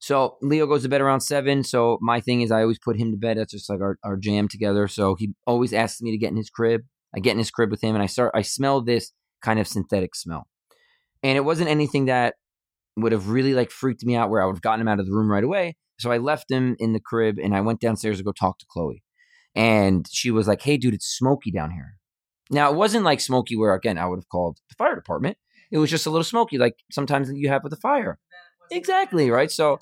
[0.00, 1.62] So Leo goes to bed around seven.
[1.62, 3.38] So my thing is, I always put him to bed.
[3.38, 4.88] That's just like our, our jam together.
[4.88, 6.80] So he always asks me to get in his crib.
[7.14, 8.32] I get in his crib with him, and I start.
[8.34, 10.48] I smell this kind of synthetic smell,
[11.22, 12.34] and it wasn't anything that
[12.96, 15.06] would have really like freaked me out where I would have gotten him out of
[15.06, 15.76] the room right away.
[15.98, 18.66] So I left him in the crib, and I went downstairs to go talk to
[18.68, 19.02] Chloe,
[19.54, 21.96] and she was like, "Hey, dude, it's smoky down here."
[22.50, 25.38] Now it wasn't like smoky where again I would have called the fire department.
[25.70, 28.18] It was just a little smoky, like sometimes you have with a fire.
[28.70, 29.50] Exactly right.
[29.50, 29.78] So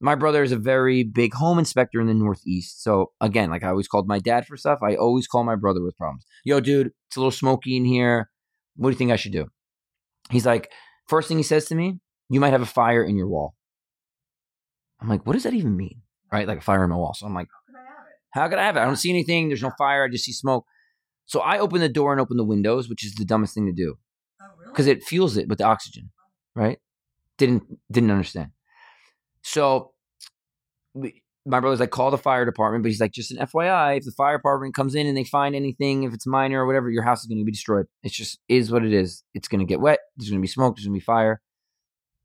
[0.00, 2.82] my brother is a very big home inspector in the Northeast.
[2.82, 4.80] So again, like I always called my dad for stuff.
[4.82, 6.24] I always call my brother with problems.
[6.44, 8.30] Yo, dude, it's a little smoky in here.
[8.76, 9.46] What do you think I should do?
[10.30, 10.70] He's like,
[11.08, 11.98] first thing he says to me,
[12.28, 13.54] you might have a fire in your wall.
[15.00, 16.02] I'm like, what does that even mean?
[16.30, 16.46] Right?
[16.46, 17.14] Like a fire in my wall.
[17.14, 17.48] So I'm like,
[18.38, 18.80] how could I have it?
[18.80, 19.48] I don't see anything.
[19.48, 20.04] There's no fire.
[20.04, 20.66] I just see smoke.
[21.26, 23.72] So I open the door and open the windows, which is the dumbest thing to
[23.72, 23.98] do
[24.40, 26.10] oh, because it fuels it with the oxygen,
[26.54, 26.78] right?
[27.36, 28.50] Didn't didn't understand.
[29.42, 29.92] So
[30.94, 34.04] we, my brother's like, call the fire department, but he's like, just an FYI, if
[34.04, 37.02] the fire department comes in and they find anything, if it's minor or whatever, your
[37.02, 37.86] house is going to be destroyed.
[38.02, 39.24] It's just is what it is.
[39.34, 40.00] It's going to get wet.
[40.16, 40.76] There's going to be smoke.
[40.76, 41.40] There's going to be fire.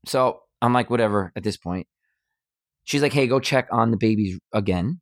[0.06, 1.32] So I'm like, whatever.
[1.36, 1.86] At this point,
[2.84, 5.00] she's like, hey, go check on the babies again.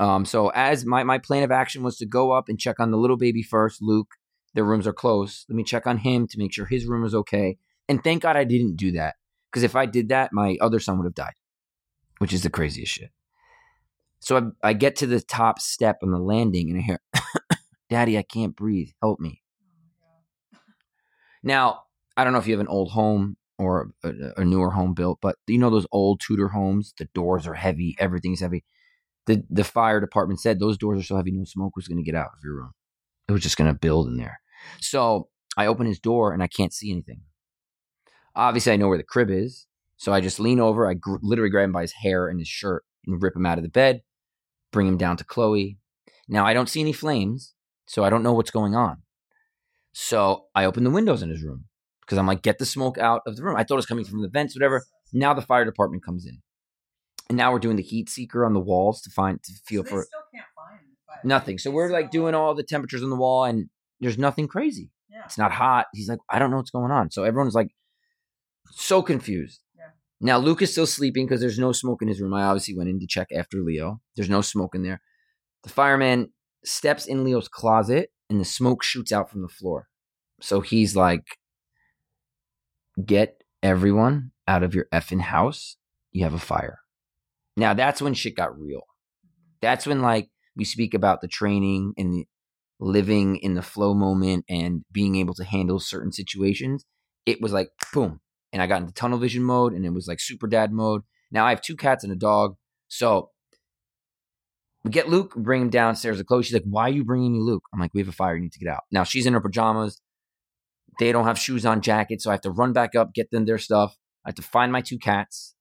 [0.00, 2.90] Um, so as my my plan of action was to go up and check on
[2.90, 4.14] the little baby first, Luke.
[4.54, 5.44] Their rooms are close.
[5.48, 7.58] Let me check on him to make sure his room is okay.
[7.88, 9.16] And thank God I didn't do that
[9.50, 11.34] because if I did that, my other son would have died,
[12.18, 13.10] which is the craziest shit.
[14.20, 17.00] So I, I get to the top step on the landing and I hear,
[17.90, 18.90] Daddy, I can't breathe.
[19.00, 19.42] Help me.
[21.42, 21.82] Now,
[22.16, 25.18] I don't know if you have an old home or a, a newer home built,
[25.20, 26.94] but you know those old Tudor homes?
[26.98, 28.64] The doors are heavy, everything's heavy.
[29.28, 32.02] The, the fire department said those doors are so heavy, no smoke was going to
[32.02, 32.72] get out of your room.
[33.28, 34.40] It was just going to build in there.
[34.80, 37.20] So I open his door and I can't see anything.
[38.34, 39.66] Obviously, I know where the crib is.
[39.98, 40.88] So I just lean over.
[40.88, 43.58] I gr- literally grab him by his hair and his shirt and rip him out
[43.58, 44.00] of the bed,
[44.72, 45.78] bring him down to Chloe.
[46.26, 47.52] Now, I don't see any flames,
[47.86, 49.02] so I don't know what's going on.
[49.92, 51.64] So I open the windows in his room
[52.00, 53.56] because I'm like, get the smoke out of the room.
[53.56, 54.84] I thought it was coming from the vents, whatever.
[55.12, 56.40] Now the fire department comes in.
[57.28, 59.90] And now we're doing the heat seeker on the walls to find, to feel So
[59.90, 61.58] for still can't find but nothing.
[61.58, 63.68] So we're like doing all the temperatures on the wall and
[64.00, 64.90] there's nothing crazy.
[65.10, 65.22] Yeah.
[65.24, 65.86] It's not hot.
[65.92, 67.10] He's like, I don't know what's going on.
[67.10, 67.70] So everyone's like
[68.70, 69.60] so confused.
[69.76, 69.90] Yeah.
[70.20, 72.34] Now Luke is still sleeping because there's no smoke in his room.
[72.34, 74.00] I obviously went in to check after Leo.
[74.16, 75.00] There's no smoke in there.
[75.64, 76.32] The fireman
[76.64, 79.88] steps in Leo's closet and the smoke shoots out from the floor.
[80.40, 81.38] So he's like,
[83.04, 85.76] Get everyone out of your effing house.
[86.10, 86.80] You have a fire.
[87.58, 88.82] Now that's when shit got real.
[89.60, 92.24] That's when like we speak about the training and
[92.80, 96.84] living in the flow moment and being able to handle certain situations.
[97.26, 98.20] It was like boom.
[98.52, 101.02] And I got into tunnel vision mode and it was like super dad mode.
[101.32, 102.54] Now I have two cats and a dog.
[102.86, 103.30] So
[104.84, 106.44] we get Luke, bring him downstairs to Chloe.
[106.44, 107.64] She's like, Why are you bringing me Luke?
[107.74, 108.36] I'm like, We have a fire.
[108.36, 108.84] You need to get out.
[108.92, 110.00] Now she's in her pajamas.
[111.00, 112.22] They don't have shoes on, jackets.
[112.22, 113.96] So I have to run back up, get them their stuff.
[114.24, 115.54] I have to find my two cats.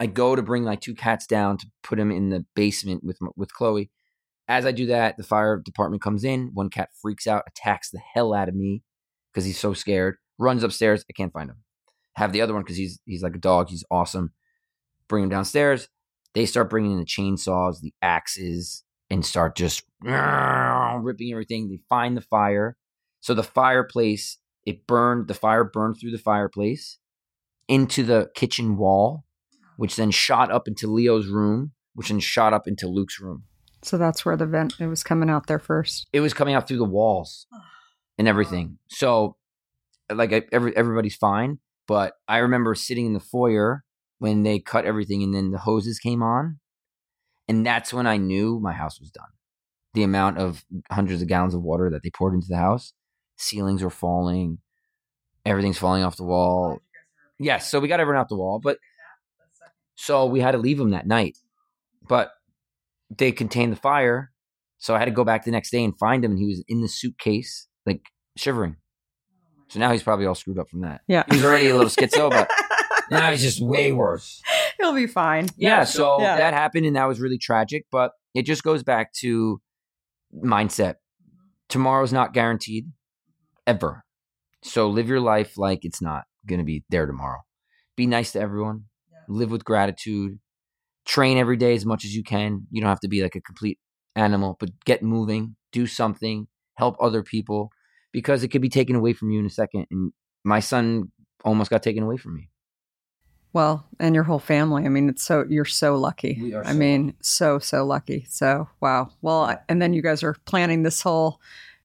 [0.00, 3.18] I go to bring my two cats down to put them in the basement with
[3.36, 3.90] with Chloe.
[4.46, 6.50] As I do that, the fire department comes in.
[6.54, 8.82] One cat freaks out, attacks the hell out of me
[9.32, 10.16] because he's so scared.
[10.38, 11.04] Runs upstairs.
[11.10, 11.58] I can't find him.
[12.16, 13.68] Have the other one because he's he's like a dog.
[13.68, 14.32] He's awesome.
[15.08, 15.88] Bring him downstairs.
[16.34, 21.68] They start bringing in the chainsaws, the axes, and start just ripping everything.
[21.68, 22.76] They find the fire.
[23.20, 25.28] So the fireplace, it burned.
[25.28, 26.98] The fire burned through the fireplace
[27.68, 29.24] into the kitchen wall,
[29.78, 33.44] which then shot up into Leo's room, which then shot up into Luke's room.
[33.82, 36.08] So that's where the vent it was coming out there first.
[36.12, 37.46] It was coming out through the walls
[38.18, 38.78] and everything.
[38.88, 39.36] So,
[40.12, 41.60] like, I- every, everybody's fine.
[41.86, 43.84] But I remember sitting in the foyer
[44.18, 46.58] when they cut everything and then the hoses came on.
[47.46, 49.28] And that's when I knew my house was done.
[49.94, 52.92] The amount of hundreds of gallons of water that they poured into the house,
[53.36, 54.58] ceilings were falling,
[55.46, 56.80] everything's falling off the wall.
[57.38, 58.78] Yes, so we got everyone out the wall, but
[59.98, 61.36] so we had to leave them that night.
[62.08, 62.30] But
[63.10, 64.32] they contained the fire,
[64.78, 66.62] so I had to go back the next day and find him, and he was
[66.68, 68.00] in the suitcase, like
[68.36, 68.76] shivering.
[69.68, 71.02] So now he's probably all screwed up from that.
[71.08, 71.24] Yeah.
[71.28, 72.48] He was already a little schizo, but
[73.10, 74.40] now he's just way worse.
[74.78, 75.48] He'll be fine.
[75.58, 76.36] Yeah, so Yeah.
[76.38, 77.84] that happened, and that was really tragic.
[77.90, 79.60] But it just goes back to
[80.34, 80.94] mindset.
[81.68, 82.90] Tomorrow's not guaranteed,
[83.66, 84.04] ever.
[84.62, 87.40] So live your life like it's not going to be there tomorrow.
[87.96, 88.84] Be nice to everyone.
[89.28, 90.38] Live with gratitude.
[91.04, 92.66] Train every day as much as you can.
[92.70, 93.78] You don't have to be like a complete
[94.16, 95.56] animal, but get moving.
[95.72, 96.48] Do something.
[96.76, 97.70] Help other people
[98.12, 99.86] because it could be taken away from you in a second.
[99.90, 100.12] And
[100.44, 101.12] my son
[101.44, 102.50] almost got taken away from me.
[103.52, 104.84] Well, and your whole family.
[104.84, 106.38] I mean, it's so you're so lucky.
[106.40, 108.26] We are I so mean, so so lucky.
[108.28, 109.10] So wow.
[109.22, 111.40] Well, and then you guys are planning this whole.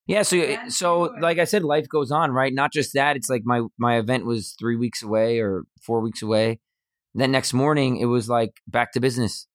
[0.06, 2.54] Yeah, so so like I said, life goes on, right?
[2.54, 3.16] Not just that.
[3.16, 6.60] It's like my my event was three weeks away or four weeks away.
[7.16, 9.48] Then next morning, it was like back to business.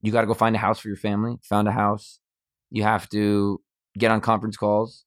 [0.00, 1.36] You got to go find a house for your family.
[1.48, 2.18] Found a house.
[2.70, 3.60] You have to
[3.98, 5.04] get on conference calls.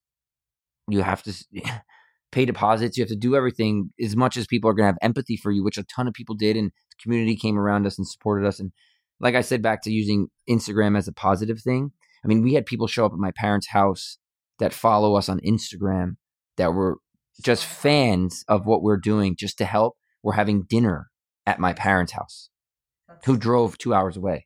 [0.87, 1.33] You have to
[2.31, 2.97] pay deposits.
[2.97, 5.51] You have to do everything as much as people are going to have empathy for
[5.51, 8.47] you, which a ton of people did, and the community came around us and supported
[8.47, 8.59] us.
[8.59, 8.71] And
[9.19, 11.91] like I said, back to using Instagram as a positive thing.
[12.23, 14.17] I mean, we had people show up at my parents' house
[14.59, 16.17] that follow us on Instagram
[16.57, 16.97] that were
[17.41, 19.97] just fans of what we're doing just to help.
[20.23, 21.09] We're having dinner
[21.45, 22.49] at my parents' house,
[23.25, 24.45] who drove two hours away.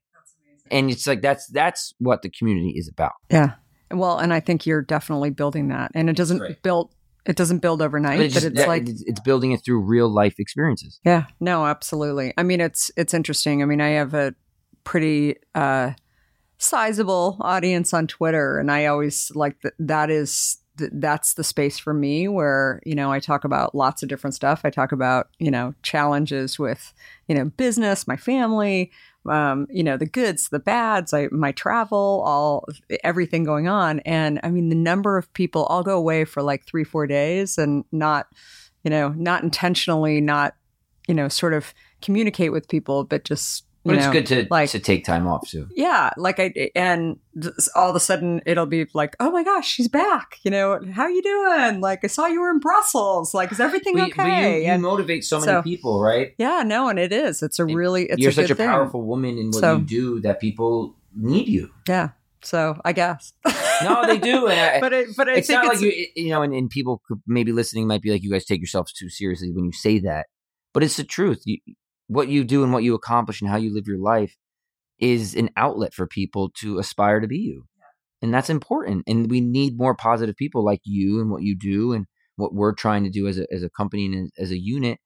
[0.72, 3.14] And it's like that's that's what the community is about.
[3.32, 3.54] Yeah.
[3.92, 6.62] Well, and I think you're definitely building that, and it doesn't Right.
[6.62, 6.94] build.
[7.26, 9.62] It doesn't build overnight, But but, it's, just, it's that- like it's it's building it
[9.66, 11.00] through real life experiences.
[11.04, 12.34] Yeah, no, absolutely.
[12.38, 13.62] I mean, it's it's interesting.
[13.64, 14.36] I mean, I have a
[14.84, 15.94] pretty uh,
[16.58, 19.74] sizable audience on Twitter, and I always like that.
[19.80, 24.02] That is th- that's the space for me where you know I talk about lots
[24.02, 24.62] of different stuff.
[24.64, 26.94] I talk about you know challenges with
[27.28, 28.92] you know business, my family,
[29.28, 32.66] um, you know the goods, the bads, I, my travel, all
[33.04, 34.00] everything going on.
[34.02, 37.58] And I mean, the number of people, I'll go away for like three, four days,
[37.58, 38.28] and not
[38.84, 40.56] you know not intentionally, not
[41.08, 44.80] you know sort of communicate with people, but just But it's good to like to
[44.80, 45.68] take time off too.
[45.76, 47.18] yeah, like I and
[47.76, 50.38] all of a sudden it'll be like, oh my gosh, she's back.
[50.44, 51.80] You know, how you doing?
[51.82, 53.34] Like I saw you were in Brussels.
[53.34, 54.58] Like is everything But, you- but okay?
[54.60, 56.36] you, you and motivate so many so- people, right?
[56.38, 57.42] yeah, no, and it is.
[57.42, 58.68] It's a really it's You're a such a thing.
[58.68, 61.72] powerful woman in what So- you do that people need you.
[61.88, 62.10] Yeah.
[62.44, 63.34] So I guess.
[63.84, 66.42] No, they do, I- but it, but I it's not it's like you, you know,
[66.42, 69.64] and, and people maybe listening might be like, you guys take yourselves too seriously when
[69.66, 70.28] you say that,
[70.74, 71.42] but it's the truth.
[71.46, 71.60] You,
[72.10, 74.36] what you do and what you accomplish and how you live your life
[75.00, 77.64] is an outlet for people to aspire to be you,
[78.22, 79.06] and that's important.
[79.08, 82.06] And we need more positive people like you and what you do and
[82.36, 85.00] what we're trying to do as a as a company and as a unit,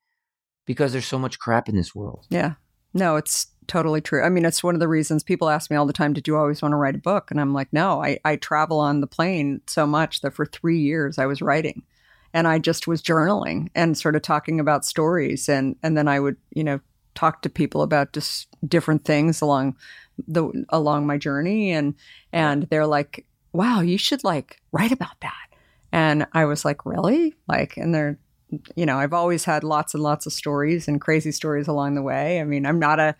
[0.65, 2.25] because there's so much crap in this world.
[2.29, 2.53] Yeah.
[2.95, 4.23] No, it's totally true.
[4.23, 6.37] I mean, it's one of the reasons people ask me all the time, did you
[6.37, 7.31] always want to write a book?
[7.31, 10.79] And I'm like, no, I, I travel on the plane so much that for three
[10.79, 11.81] years I was writing
[12.33, 15.49] and I just was journaling and sort of talking about stories.
[15.49, 16.81] And, and then I would, you know,
[17.15, 19.75] talk to people about just different things along
[20.27, 21.71] the, along my journey.
[21.71, 21.95] And,
[22.31, 25.47] and they're like, wow, you should like write about that.
[25.91, 27.35] And I was like, really?
[27.47, 28.17] Like, and they're,
[28.75, 32.01] you know, I've always had lots and lots of stories and crazy stories along the
[32.01, 32.39] way.
[32.39, 33.15] I mean, I'm not a,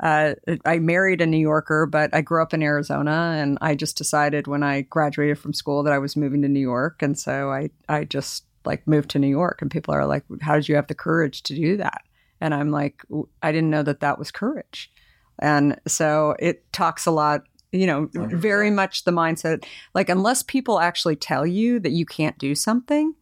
[0.00, 0.34] uh,
[0.64, 4.46] I married a New Yorker, but I grew up in Arizona, and I just decided
[4.46, 7.70] when I graduated from school that I was moving to New York, and so I,
[7.88, 10.88] I just like moved to New York, and people are like, "How did you have
[10.88, 12.02] the courage to do that?"
[12.40, 13.02] And I'm like,
[13.42, 14.90] I didn't know that that was courage,
[15.38, 17.42] and so it talks a lot.
[17.72, 18.32] You know, 100%.
[18.32, 19.64] very much the mindset.
[19.92, 23.14] Like, unless people actually tell you that you can't do something,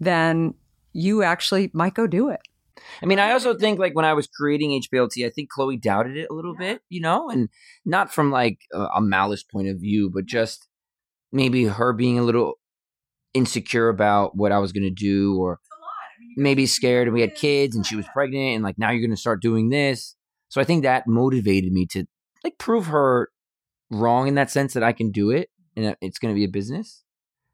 [0.00, 0.54] then
[0.92, 2.40] you actually might go do it.
[3.02, 6.16] I mean, I also think like when I was creating HPLT, I think Chloe doubted
[6.16, 7.48] it a little bit, you know, and
[7.84, 10.68] not from like a, a malice point of view, but just
[11.30, 12.54] maybe her being a little
[13.34, 15.60] insecure about what I was going to do or
[16.36, 19.10] maybe scared and we had kids and she was pregnant and like now you're going
[19.10, 20.16] to start doing this.
[20.48, 22.04] So I think that motivated me to
[22.44, 23.30] like prove her
[23.90, 26.44] wrong in that sense that I can do it and that it's going to be
[26.44, 27.04] a business.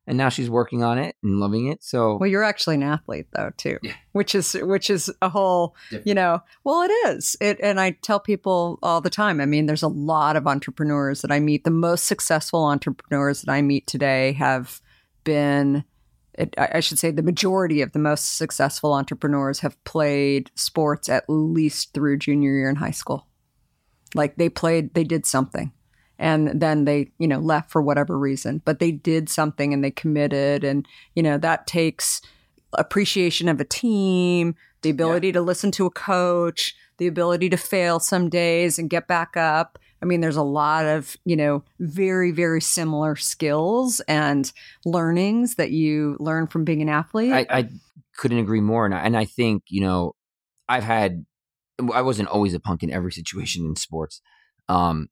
[0.06, 1.84] And now she's working on it and loving it.
[1.84, 3.92] So Well, you're actually an athlete though too, Yeah.
[4.12, 6.40] which is which is a whole you know.
[6.64, 9.38] Well, it is it, and I tell people all the time.
[9.38, 11.64] I mean, there's a lot of entrepreneurs that I meet.
[11.64, 14.80] The most successful entrepreneurs that I meet today have
[15.24, 15.84] been.
[16.38, 21.08] It, I I should say the majority of the most successful entrepreneurs have played sports
[21.08, 23.26] at least through junior year in high school.
[24.14, 25.72] Like they played, they did something.
[26.18, 29.90] And then they you know left for whatever reason but they did something and they
[29.90, 30.64] committed.
[30.64, 32.22] And you know that takes
[32.72, 37.98] appreciation of a team the ability to listen to a coach the ability to fail
[37.98, 42.30] some days and get back up i mean there's a lot of you know very
[42.30, 44.52] very similar skills and
[44.84, 47.68] learnings that you learn from being an athlete I, I
[48.18, 50.14] couldn't agree more, and I, and I think you know
[50.68, 51.24] I've had
[51.94, 54.20] I wasn't always a punk in every situation in sports,
[54.68, 55.08] um,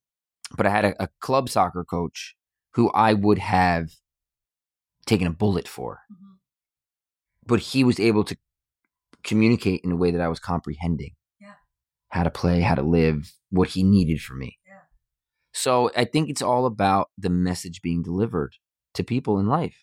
[0.57, 2.35] but I had a, a club soccer coach
[2.75, 3.91] who I would have
[5.07, 6.01] taken a bullet for,
[7.47, 8.37] but he was able to
[9.23, 11.13] communicate in a way that I was comprehending.
[11.41, 11.55] Yeah.
[12.09, 14.59] How to play, how to live, what he needed from me.
[15.57, 15.61] Yeah.
[15.63, 18.55] So I think it's all about the message being delivered
[18.95, 19.77] to people in life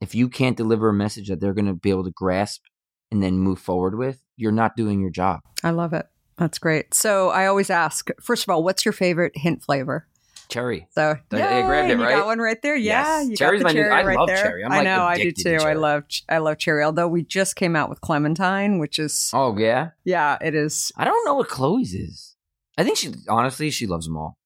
[0.00, 2.62] if you can't deliver a message that they're going to be able to grasp
[3.10, 5.40] and then move forward with, you're not doing your job.
[5.62, 6.06] i love it
[6.38, 10.06] that's great so i always ask first of all what's your favorite hint flavor
[10.48, 10.88] Cherry.
[10.96, 12.74] So I- I grabbed yay, it, you got one right there.
[12.74, 13.28] Yeah, Yes.
[13.28, 14.36] you Cherry's got my the new- I right love there.
[14.42, 14.64] cherry.
[14.64, 15.64] I'm, I like, know, I do addicted to too.
[15.64, 16.82] I love, I love cherry.
[16.82, 19.90] Although we just came out with clementine, which is Oh yeah.
[20.04, 20.90] yeah, it is.
[20.96, 22.34] I don't know what Chloe's is.
[22.76, 24.38] I think she honestly she loves them all.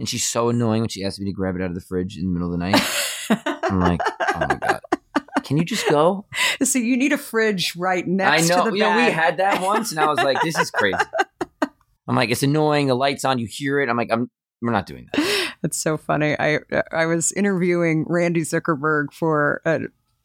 [0.00, 2.16] And she's so annoying when she asks me to grab it out of the fridge
[2.16, 2.82] in the middle of the night.
[3.70, 4.00] I'm like,
[4.34, 4.80] oh my god.
[5.44, 6.24] Can you just go?
[6.62, 8.64] so you need a fridge right next I know.
[8.64, 10.96] to the You know, we had that once, and I was like, this is crazy.
[12.08, 12.86] I'm like, it's annoying.
[12.86, 13.90] The lights on, you hear it.
[13.90, 14.30] I'm like, I'm.
[14.62, 15.54] We're not doing that.
[15.62, 16.34] It's so funny.
[16.38, 19.80] I I was interviewing Randi Zuckerberg for a,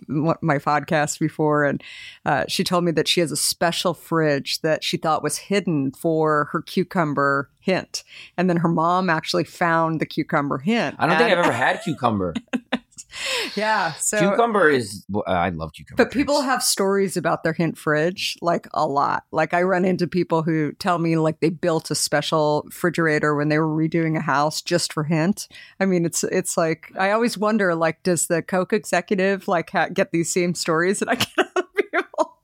[0.07, 1.83] my podcast before, and
[2.25, 5.91] uh, she told me that she has a special fridge that she thought was hidden
[5.91, 8.03] for her cucumber hint,
[8.37, 10.95] and then her mom actually found the cucumber hint.
[10.99, 12.33] I don't think I've ever had cucumber.
[13.55, 15.05] yeah, so cucumber is.
[15.09, 16.03] Well, I love cucumber.
[16.03, 16.51] But people drinks.
[16.51, 19.23] have stories about their hint fridge, like a lot.
[19.31, 23.49] Like I run into people who tell me like they built a special refrigerator when
[23.49, 25.47] they were redoing a house just for hint.
[25.79, 29.89] I mean, it's it's like I always wonder like, does the Coke executive like ha-
[29.89, 32.37] get these same stories that I get people?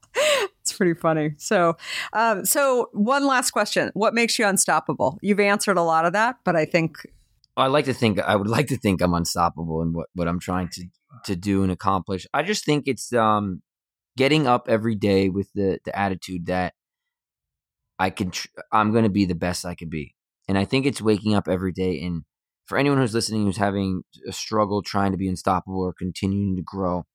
[0.62, 1.34] it's pretty funny.
[1.38, 1.78] So,
[2.14, 5.20] um, so one last question: What makes you unstoppable?
[5.22, 6.98] You've answered a lot of that, but I think
[7.58, 10.40] I like to think I would like to think I'm unstoppable in what, what I'm
[10.40, 10.86] trying to
[11.26, 12.26] to do and accomplish.
[12.34, 13.62] I just think it's um
[14.18, 16.74] getting up every day with the the attitude that
[18.00, 20.16] I can tr- I'm going to be the best I can be.
[20.48, 22.24] And I think it's waking up every day and
[22.66, 26.62] for anyone who's listening who's having a struggle trying to be unstoppable or continuing to
[26.62, 27.06] grow,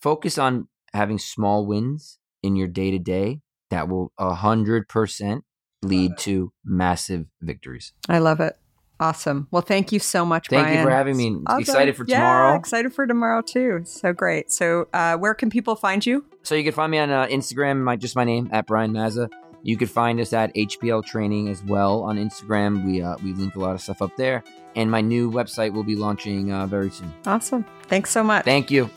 [0.00, 5.44] focus on having small wins in your day to day that will a hundred percent
[5.82, 7.92] lead to massive victories.
[8.08, 8.59] I love it.
[9.00, 9.48] Awesome.
[9.50, 10.64] Well, thank you so much, Brian.
[10.66, 10.78] Thank Brian.
[10.80, 11.42] you for having me.
[11.46, 11.60] Awesome.
[11.60, 12.56] Excited for Yeah, tomorrow.
[12.56, 13.80] excited for tomorrow too.
[13.84, 14.52] So great.
[14.52, 16.24] So, uh, where can people find you?
[16.42, 19.28] So you can find me on uh, Instagram, my just my name at Brian Mazza.
[19.62, 22.84] You could find us at HPL Training as well on Instagram.
[22.84, 24.42] We uh, we link a lot of stuff up there,
[24.76, 27.12] and my new website will be launching uh, very soon.
[27.26, 27.64] Awesome.
[27.88, 28.44] Thanks so much.
[28.44, 28.88] Thank you.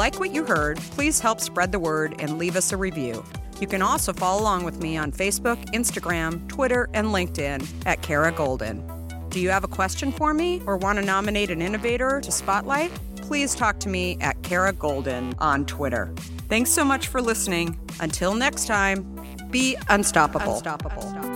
[0.00, 3.22] Like what you heard, please help spread the word and leave us a review.
[3.60, 8.32] You can also follow along with me on Facebook, Instagram, Twitter, and LinkedIn at Kara
[8.32, 8.80] Goldin.
[9.28, 12.90] Do you have a question for me or want to nominate an innovator to spotlight?
[13.16, 16.14] Please talk to me at Kara Goldin on Twitter.
[16.48, 17.78] Thanks so much for listening.
[18.00, 19.04] Until next time,
[19.50, 20.54] be unstoppable.
[20.54, 21.29] unstoppable.